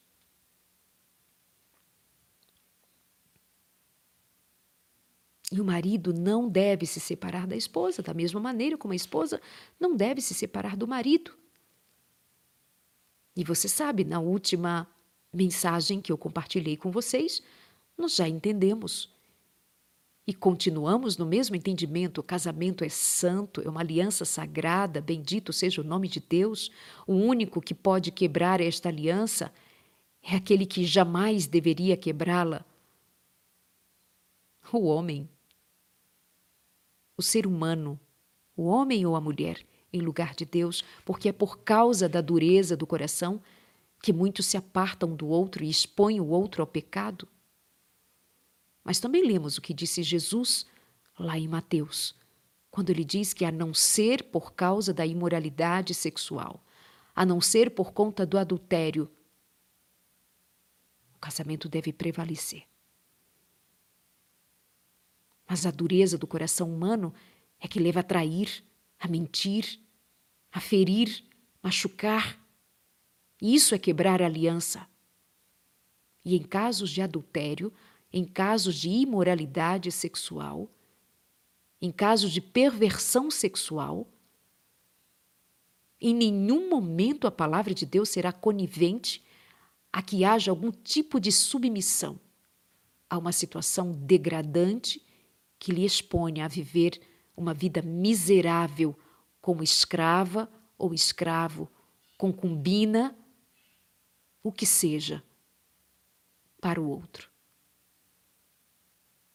[5.52, 9.40] E o marido não deve se separar da esposa, da mesma maneira como a esposa
[9.78, 11.37] não deve se separar do marido.
[13.37, 14.88] E você sabe, na última
[15.33, 17.42] mensagem que eu compartilhei com vocês,
[17.98, 19.12] nós já entendemos.
[20.26, 25.80] E continuamos no mesmo entendimento: o casamento é santo, é uma aliança sagrada, bendito seja
[25.80, 26.70] o nome de Deus.
[27.07, 29.52] O único que pode quebrar esta aliança
[30.22, 32.64] é aquele que jamais deveria quebrá-la.
[34.72, 35.28] O homem
[37.16, 37.98] o ser humano,
[38.57, 42.77] o homem ou a mulher, em lugar de Deus, porque é por causa da dureza
[42.77, 43.40] do coração
[44.03, 47.27] que muitos se apartam do outro e expõem o outro ao pecado.
[48.85, 50.66] Mas também lemos o que disse Jesus
[51.18, 52.14] lá em Mateus,
[52.70, 56.62] quando ele diz que a não ser por causa da imoralidade sexual,
[57.14, 59.09] a não ser por conta do adultério,
[61.14, 62.64] o casamento deve prevalecer.
[65.48, 67.12] Mas a dureza do coração humano
[67.61, 68.64] é que leva a trair,
[68.98, 69.80] a mentir,
[70.50, 71.24] a ferir,
[71.62, 72.38] machucar.
[73.40, 74.87] Isso é quebrar a aliança.
[76.24, 77.72] E em casos de adultério,
[78.12, 80.70] em casos de imoralidade sexual,
[81.83, 84.09] em casos de perversão sexual,
[86.00, 89.22] em nenhum momento a palavra de Deus será conivente
[89.92, 92.18] a que haja algum tipo de submissão
[93.09, 95.03] a uma situação degradante
[95.64, 97.00] que lhe expõe a viver
[97.35, 98.94] uma vida miserável
[99.40, 100.46] como escrava
[100.77, 101.72] ou escravo,
[102.18, 103.16] concubina,
[104.42, 105.24] o que seja,
[106.61, 107.31] para o outro.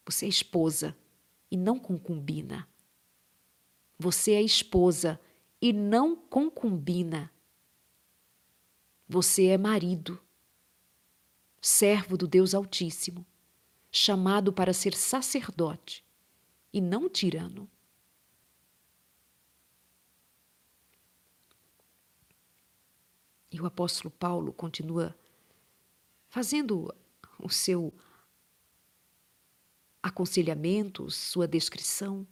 [0.06, 0.96] Você é esposa
[1.50, 2.70] e não concubina.
[3.98, 5.20] Você é esposa
[5.60, 7.34] e não concubina.
[9.08, 10.22] Você é marido,
[11.60, 13.26] servo do Deus Altíssimo,
[13.92, 16.08] chamado para ser sacerdote
[16.71, 17.69] e não tirano.
[23.51, 25.17] E o apóstolo Paulo continua
[26.29, 26.93] fazendo
[27.39, 27.93] o seu
[30.01, 32.27] aconselhamento, sua descrição.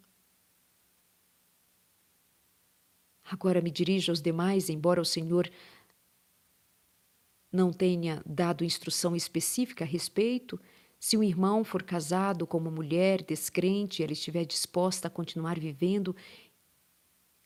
[3.23, 5.51] Agora me dirijo aos demais, embora o Senhor
[7.51, 10.59] não tenha dado instrução específica a respeito,
[10.99, 15.59] se um irmão for casado com uma mulher descrente e ela estiver disposta a continuar
[15.59, 16.15] vivendo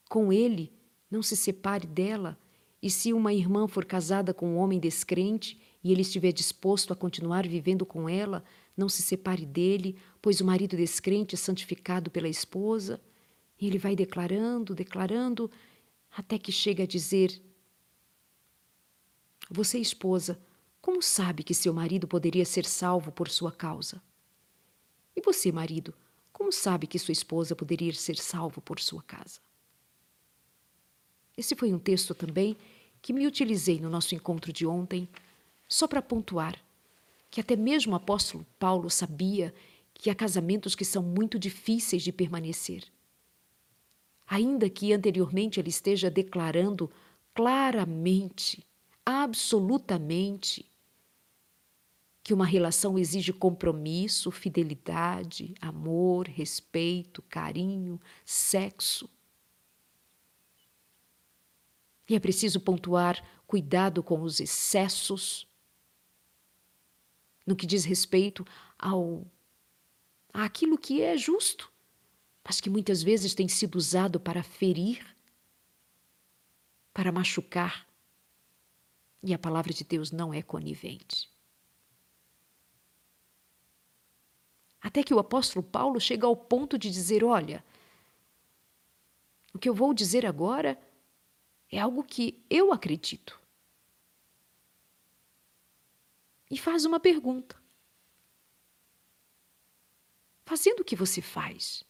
[0.10, 0.72] com ele,
[1.10, 2.38] não se separe dela.
[2.82, 6.96] E se uma irmã for casada com um homem descrente e ele estiver disposto a
[6.96, 8.44] continuar vivendo com ela,
[8.76, 13.02] não se separe dele, pois o marido descrente é santificado pela esposa.
[13.60, 15.52] E ele vai declarando, declarando,
[16.16, 17.40] até que chega a dizer:
[19.50, 20.40] Você, esposa,
[20.82, 24.02] como sabe que seu marido poderia ser salvo por sua causa?
[25.16, 25.94] E você, marido,
[26.32, 29.40] como sabe que sua esposa poderia ser salvo por sua casa?
[31.38, 32.58] Esse foi um texto também
[33.02, 35.08] que me utilizei no nosso encontro de ontem,
[35.68, 36.60] só para pontuar
[37.30, 39.54] que até mesmo o apóstolo Paulo sabia
[39.94, 42.84] que há casamentos que são muito difíceis de permanecer.
[44.28, 46.92] Ainda que anteriormente ele esteja declarando
[47.34, 48.66] claramente,
[49.06, 50.71] absolutamente,
[52.24, 59.10] que uma relação exige compromisso, fidelidade, amor, respeito, carinho, sexo.
[62.08, 65.48] E é preciso pontuar cuidado com os excessos
[67.46, 68.46] no que diz respeito
[68.78, 69.26] ao
[70.34, 71.72] àquilo que é justo,
[72.44, 75.06] mas que muitas vezes tem sido usado para ferir,
[76.94, 77.88] para machucar.
[79.24, 81.30] E a palavra de Deus não é conivente.
[84.82, 87.64] Até que o apóstolo Paulo chega ao ponto de dizer: olha,
[89.54, 90.82] o que eu vou dizer agora
[91.70, 93.40] é algo que eu acredito.
[96.50, 97.56] E faz uma pergunta.
[100.46, 101.84] Fazendo o que você faz,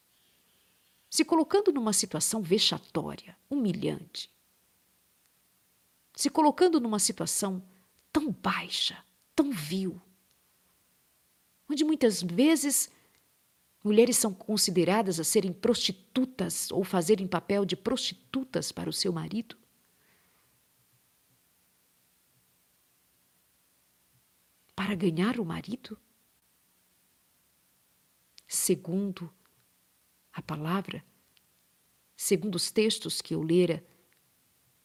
[1.10, 4.30] se colocando numa situação vexatória, humilhante,
[6.16, 7.64] se colocando numa situação
[8.12, 9.04] tão baixa,
[9.36, 10.00] tão vil,
[11.72, 12.92] onde muitas vezes
[13.82, 19.58] mulheres são consideradas a serem prostitutas ou fazerem papel de prostitutas para o seu marido?
[24.76, 25.98] Para ganhar o marido?
[28.48, 29.34] Segundo
[30.34, 31.06] a palavra,
[32.18, 33.82] segundo os textos que eu lera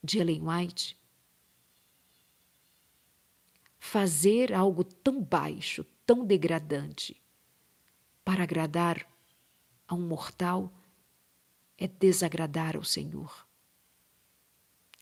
[0.05, 0.97] de Ellen White,
[3.77, 7.21] fazer algo tão baixo, tão degradante,
[8.25, 9.07] para agradar
[9.87, 10.73] a um mortal
[11.77, 13.47] é desagradar ao Senhor.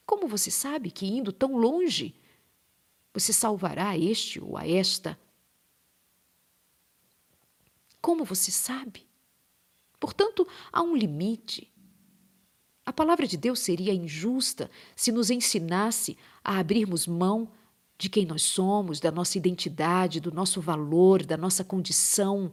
[0.04, 2.14] Como você sabe que indo tão longe,
[3.12, 5.18] você salvará a este ou a esta?
[8.00, 9.06] Como você sabe?
[10.00, 11.72] Portanto, há um limite.
[12.84, 17.50] A palavra de Deus seria injusta se nos ensinasse a abrirmos mão
[17.96, 22.52] de quem nós somos, da nossa identidade, do nosso valor, da nossa condição,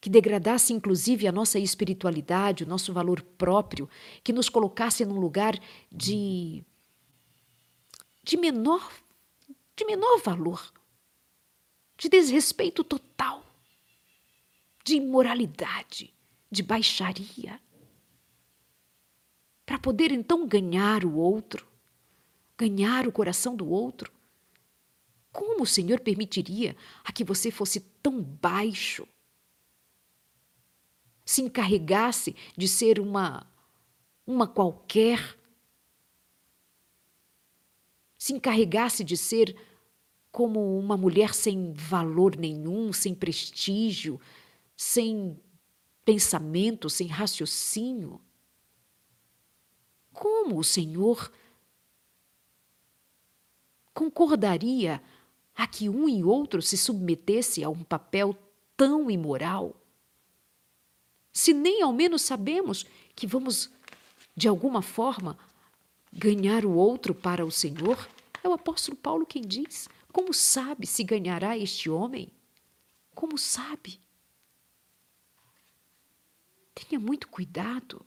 [0.00, 3.88] que degradasse inclusive a nossa espiritualidade, o nosso valor próprio,
[4.22, 5.58] que nos colocasse num lugar
[5.90, 6.62] de
[8.22, 8.92] de menor
[9.76, 10.72] de menor valor,
[11.98, 13.44] de desrespeito total,
[14.84, 16.14] de imoralidade,
[16.48, 17.60] de baixaria,
[19.66, 21.73] para poder então ganhar o outro
[22.56, 24.12] ganhar o coração do outro?
[25.32, 29.06] Como o Senhor permitiria a que você fosse tão baixo?
[31.24, 33.46] Se encarregasse de ser uma
[34.26, 35.38] uma qualquer?
[38.16, 39.56] Se encarregasse de ser
[40.30, 44.20] como uma mulher sem valor nenhum, sem prestígio,
[44.76, 45.38] sem
[46.04, 48.20] pensamento, sem raciocínio?
[50.12, 51.30] Como o Senhor
[53.94, 55.00] concordaria
[55.54, 58.36] a que um e outro se submetesse a um papel
[58.76, 59.74] tão imoral?
[61.32, 62.84] Se nem ao menos sabemos
[63.14, 63.70] que vamos,
[64.36, 65.38] de alguma forma,
[66.12, 68.08] ganhar o outro para o Senhor,
[68.42, 72.30] é o apóstolo Paulo quem diz: Como sabe se ganhará este homem?
[73.14, 74.00] Como sabe?
[76.74, 78.04] Tenha muito cuidado.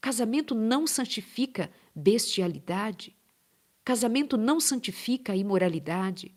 [0.00, 3.14] Casamento não santifica bestialidade.
[3.90, 6.32] Casamento não santifica a imoralidade.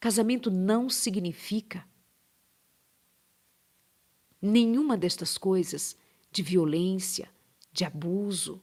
[0.00, 1.88] Casamento não significa
[4.42, 5.96] nenhuma destas coisas
[6.32, 7.32] de violência,
[7.70, 8.60] de abuso.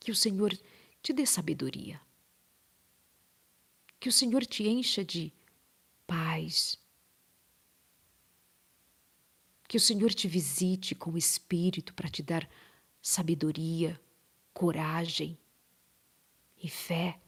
[0.00, 0.58] Que o Senhor
[1.00, 2.00] te dê sabedoria.
[4.00, 5.32] Que o Senhor te encha de
[6.04, 6.76] paz,
[9.68, 12.48] que o Senhor te visite com o Espírito para te dar
[13.02, 14.00] sabedoria,
[14.52, 15.38] coragem
[16.56, 17.20] e fé.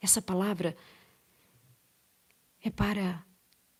[0.00, 0.76] Essa palavra
[2.60, 3.24] é para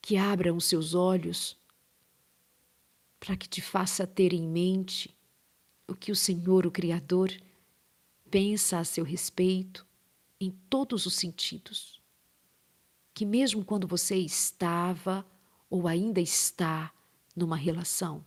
[0.00, 1.56] que abram os seus olhos,
[3.18, 5.14] para que te faça ter em mente
[5.88, 7.30] o que o Senhor, o Criador,
[8.30, 9.86] pensa a seu respeito
[10.40, 12.00] em todos os sentidos.
[13.14, 15.24] Que mesmo quando você estava
[15.74, 16.94] ou ainda está
[17.34, 18.24] numa relação,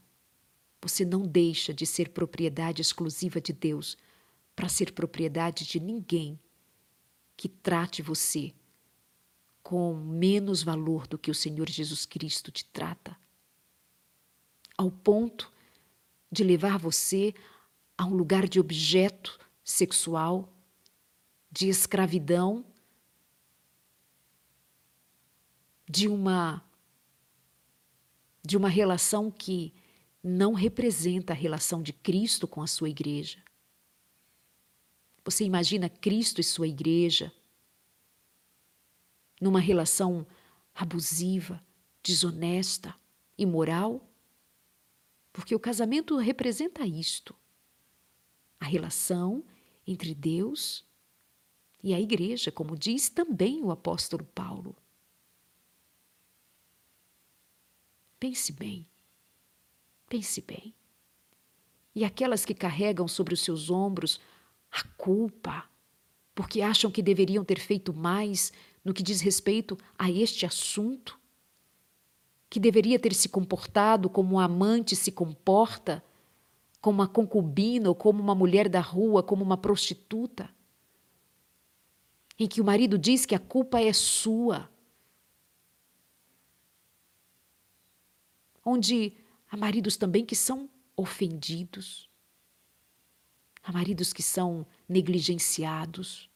[0.82, 3.98] você não deixa de ser propriedade exclusiva de Deus
[4.54, 6.38] para ser propriedade de ninguém
[7.38, 8.54] que trate você
[9.64, 13.16] com menos valor do que o Senhor Jesus Cristo te trata,
[14.78, 15.50] ao ponto
[16.30, 17.34] de levar você
[17.98, 20.54] a um lugar de objeto sexual,
[21.50, 22.66] de escravidão,
[25.90, 26.67] de uma
[28.48, 29.74] de uma relação que
[30.24, 33.44] não representa a relação de Cristo com a sua igreja.
[35.26, 37.30] Você imagina Cristo e sua igreja
[39.42, 40.26] numa relação
[40.74, 41.62] abusiva,
[42.02, 42.96] desonesta,
[43.38, 44.10] imoral?
[45.34, 47.36] Porque o casamento representa isto:
[48.62, 49.44] a relação
[49.86, 50.86] entre Deus
[51.84, 54.74] e a igreja, como diz também o apóstolo Paulo.
[58.20, 58.86] Pense bem.
[60.10, 60.74] Pense bem.
[61.94, 64.20] E aquelas que carregam sobre os seus ombros
[64.72, 65.66] a culpa,
[66.36, 68.52] porque acham que deveriam ter feito mais
[68.84, 71.20] no que diz respeito a este assunto,
[72.50, 76.04] que deveria ter se comportado como um amante se comporta,
[76.80, 80.50] como uma concubina ou como uma mulher da rua, como uma prostituta,
[82.40, 84.70] em que o marido diz que a culpa é sua
[88.68, 89.14] onde
[89.50, 92.10] há maridos também que são ofendidos,
[93.64, 96.30] há maridos que são negligenciados.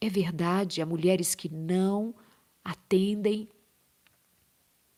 [0.00, 2.12] É verdade, há mulheres que não
[2.64, 3.48] atendem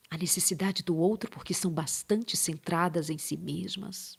[0.08, 4.18] à necessidade do outro porque são bastante centradas em si mesmas.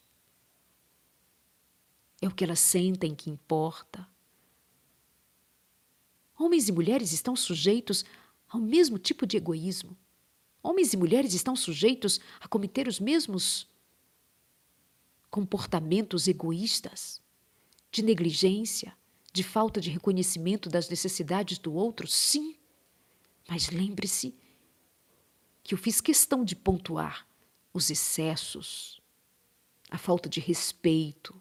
[2.22, 4.08] É o que elas sentem que importa.
[6.38, 8.06] Homens e mulheres estão sujeitos
[8.48, 9.98] ao mesmo tipo de egoísmo.
[10.66, 13.68] Homens e mulheres estão sujeitos a cometer os mesmos
[15.30, 17.22] comportamentos egoístas,
[17.92, 18.98] de negligência,
[19.32, 22.58] de falta de reconhecimento das necessidades do outro, sim.
[23.48, 24.34] Mas lembre-se
[25.62, 27.28] que eu fiz questão de pontuar
[27.72, 29.00] os excessos,
[29.92, 31.40] a falta de respeito,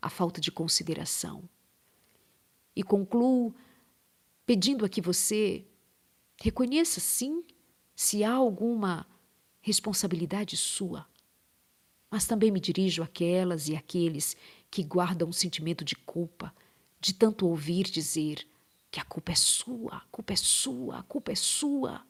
[0.00, 1.48] a falta de consideração.
[2.76, 3.52] E concluo
[4.46, 5.66] pedindo a que você
[6.40, 7.44] reconheça, sim,
[7.94, 9.06] se há alguma
[9.60, 11.06] responsabilidade sua.
[12.10, 14.36] Mas também me dirijo àquelas e àqueles
[14.70, 16.54] que guardam um sentimento de culpa,
[17.00, 18.46] de tanto ouvir dizer
[18.90, 22.06] que a culpa é sua, a culpa é sua, a culpa é sua.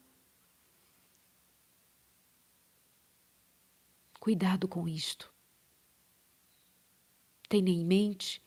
[4.19, 5.33] Cuidado com isto.
[7.47, 8.41] Tenha em mente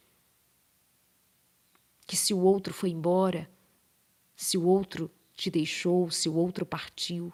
[2.07, 3.51] que se o outro foi embora,
[4.35, 7.33] se o outro te deixou, se o outro partiu,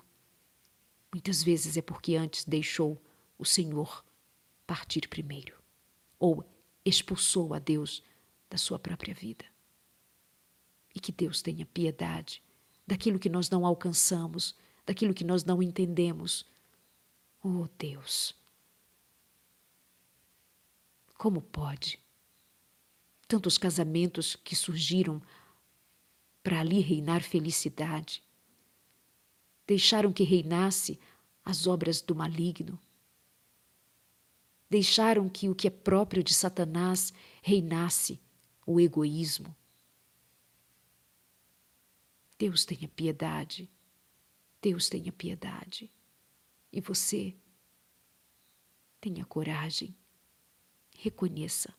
[1.12, 3.00] muitas vezes é porque antes deixou
[3.38, 4.04] o Senhor
[4.66, 5.56] partir primeiro,
[6.18, 6.44] ou
[6.84, 8.02] expulsou a Deus
[8.50, 9.44] da sua própria vida.
[10.94, 12.42] E que Deus tenha piedade
[12.86, 16.44] daquilo que nós não alcançamos, daquilo que nós não entendemos.
[17.42, 18.34] Oh Deus!
[21.16, 22.00] Como pode?
[23.28, 25.22] Tantos casamentos que surgiram
[26.42, 28.22] para ali reinar felicidade.
[29.66, 30.98] Deixaram que reinasse
[31.44, 32.78] as obras do maligno.
[34.68, 37.12] Deixaram que o que é próprio de Satanás
[37.42, 38.20] reinasse
[38.66, 39.54] o egoísmo.
[42.38, 43.70] Deus tenha piedade.
[44.60, 45.90] Deus tenha piedade.
[46.72, 47.36] E você
[49.00, 49.94] tenha coragem.
[50.98, 51.72] Reconheça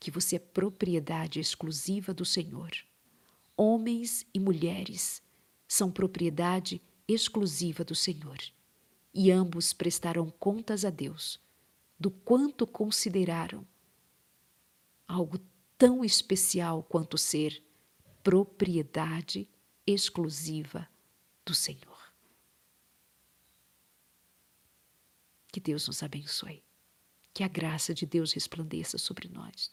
[0.00, 2.72] que você é propriedade exclusiva do Senhor
[3.56, 5.22] homens e mulheres
[5.68, 8.38] são propriedade exclusiva do Senhor,
[9.14, 11.40] e ambos prestarão contas a Deus
[11.98, 13.66] do quanto consideraram
[15.06, 15.38] algo
[15.78, 17.62] tão especial quanto ser
[18.22, 19.48] propriedade
[19.86, 20.88] exclusiva
[21.44, 22.12] do Senhor.
[25.52, 26.64] Que Deus nos abençoe.
[27.34, 29.70] Que a graça de Deus resplandeça sobre nós.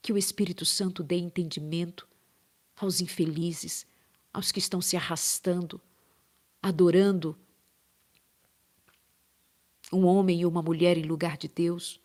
[0.00, 2.08] Que o Espírito Santo dê entendimento
[2.76, 3.86] aos infelizes,
[4.32, 5.80] aos que estão se arrastando,
[6.60, 7.36] adorando
[9.92, 12.00] um homem e uma mulher em lugar de Deus,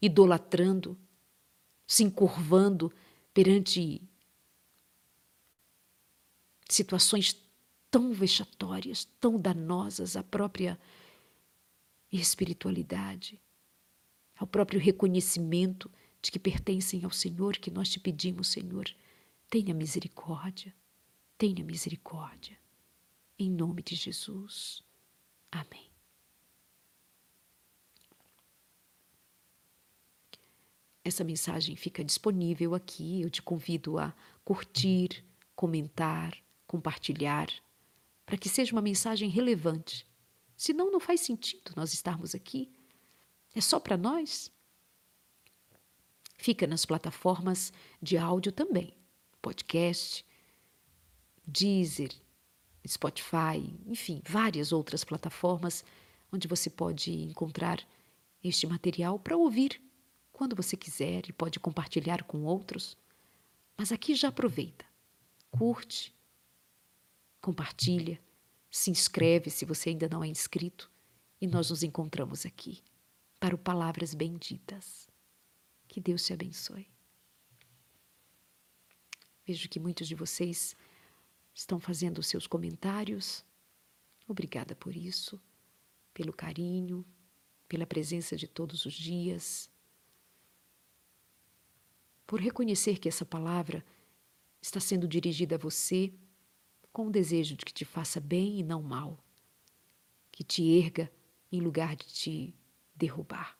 [0.00, 0.96] idolatrando,
[1.86, 2.92] se encurvando
[3.32, 4.00] perante
[6.68, 7.36] situações
[7.90, 10.78] tão vexatórias, tão danosas à própria
[12.10, 13.40] espiritualidade,
[14.36, 15.90] ao próprio reconhecimento
[16.22, 18.88] de que pertencem ao Senhor, que nós te pedimos, Senhor,
[19.54, 20.74] Tenha misericórdia,
[21.38, 22.58] tenha misericórdia.
[23.38, 24.82] Em nome de Jesus.
[25.48, 25.92] Amém.
[31.04, 33.22] Essa mensagem fica disponível aqui.
[33.22, 34.12] Eu te convido a
[34.44, 35.24] curtir,
[35.54, 36.36] comentar,
[36.66, 37.46] compartilhar,
[38.26, 40.04] para que seja uma mensagem relevante.
[40.56, 42.72] Senão, não faz sentido nós estarmos aqui.
[43.54, 44.50] É só para nós.
[46.38, 49.03] Fica nas plataformas de áudio também
[49.44, 50.24] podcast,
[51.46, 52.10] Deezer,
[52.88, 55.84] Spotify, enfim, várias outras plataformas
[56.32, 57.86] onde você pode encontrar
[58.42, 59.82] este material para ouvir
[60.32, 62.96] quando você quiser e pode compartilhar com outros.
[63.76, 64.86] Mas aqui já aproveita,
[65.50, 66.14] curte,
[67.38, 68.18] compartilha,
[68.70, 70.90] se inscreve se você ainda não é inscrito
[71.38, 72.82] e nós nos encontramos aqui
[73.38, 75.06] para o Palavras Benditas.
[75.86, 76.93] Que Deus te abençoe.
[79.46, 80.76] Vejo que muitos de vocês
[81.52, 83.44] estão fazendo os seus comentários.
[84.26, 85.40] Obrigada por isso,
[86.12, 87.04] pelo carinho,
[87.68, 89.70] pela presença de todos os dias,
[92.26, 93.84] por reconhecer que essa palavra
[94.60, 96.12] está sendo dirigida a você
[96.90, 99.18] com o desejo de que te faça bem e não mal,
[100.32, 101.12] que te erga
[101.52, 102.54] em lugar de te
[102.94, 103.58] derrubar.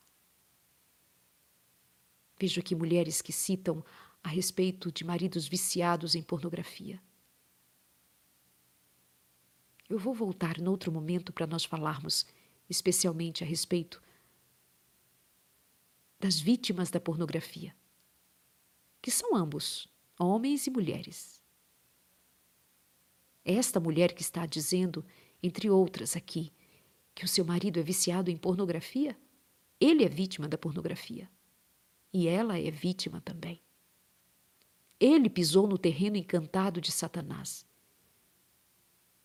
[2.39, 3.83] Vejo aqui mulheres que citam
[4.25, 6.99] a respeito de maridos viciados em pornografia.
[9.87, 12.25] Eu vou voltar noutro momento para nós falarmos
[12.67, 14.01] especialmente a respeito
[16.19, 17.75] das vítimas da pornografia,
[18.99, 19.87] que são ambos,
[20.19, 21.39] homens e mulheres.
[23.43, 25.05] Esta mulher que está dizendo,
[25.43, 26.51] entre outras aqui,
[27.13, 29.15] que o seu marido é viciado em pornografia,
[29.79, 31.29] ele é vítima da pornografia.
[32.11, 33.61] E ela é vítima também.
[35.05, 37.63] Ele pisou no terreno encantado de Satanás.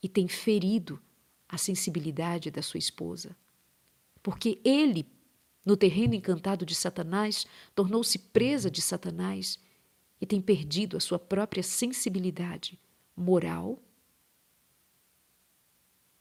[0.03, 1.01] e tem ferido
[1.49, 3.37] a sensibilidade da sua esposa.
[4.23, 5.07] Porque ele,
[5.65, 9.59] no terreno encantado de Satanás, tornou-se presa de Satanás
[10.21, 12.79] e tem perdido a sua própria sensibilidade
[13.15, 13.79] moral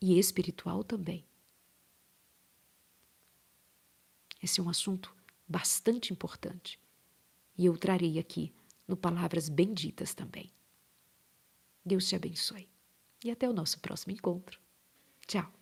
[0.01, 1.25] e espiritual também.
[4.41, 5.13] Esse é um assunto
[5.47, 6.79] bastante importante
[7.57, 8.53] e eu trarei aqui
[8.89, 10.51] no Palavras Benditas também.
[11.85, 12.67] Deus te abençoe
[13.23, 14.59] e até o nosso próximo encontro.
[15.27, 15.58] Tchau!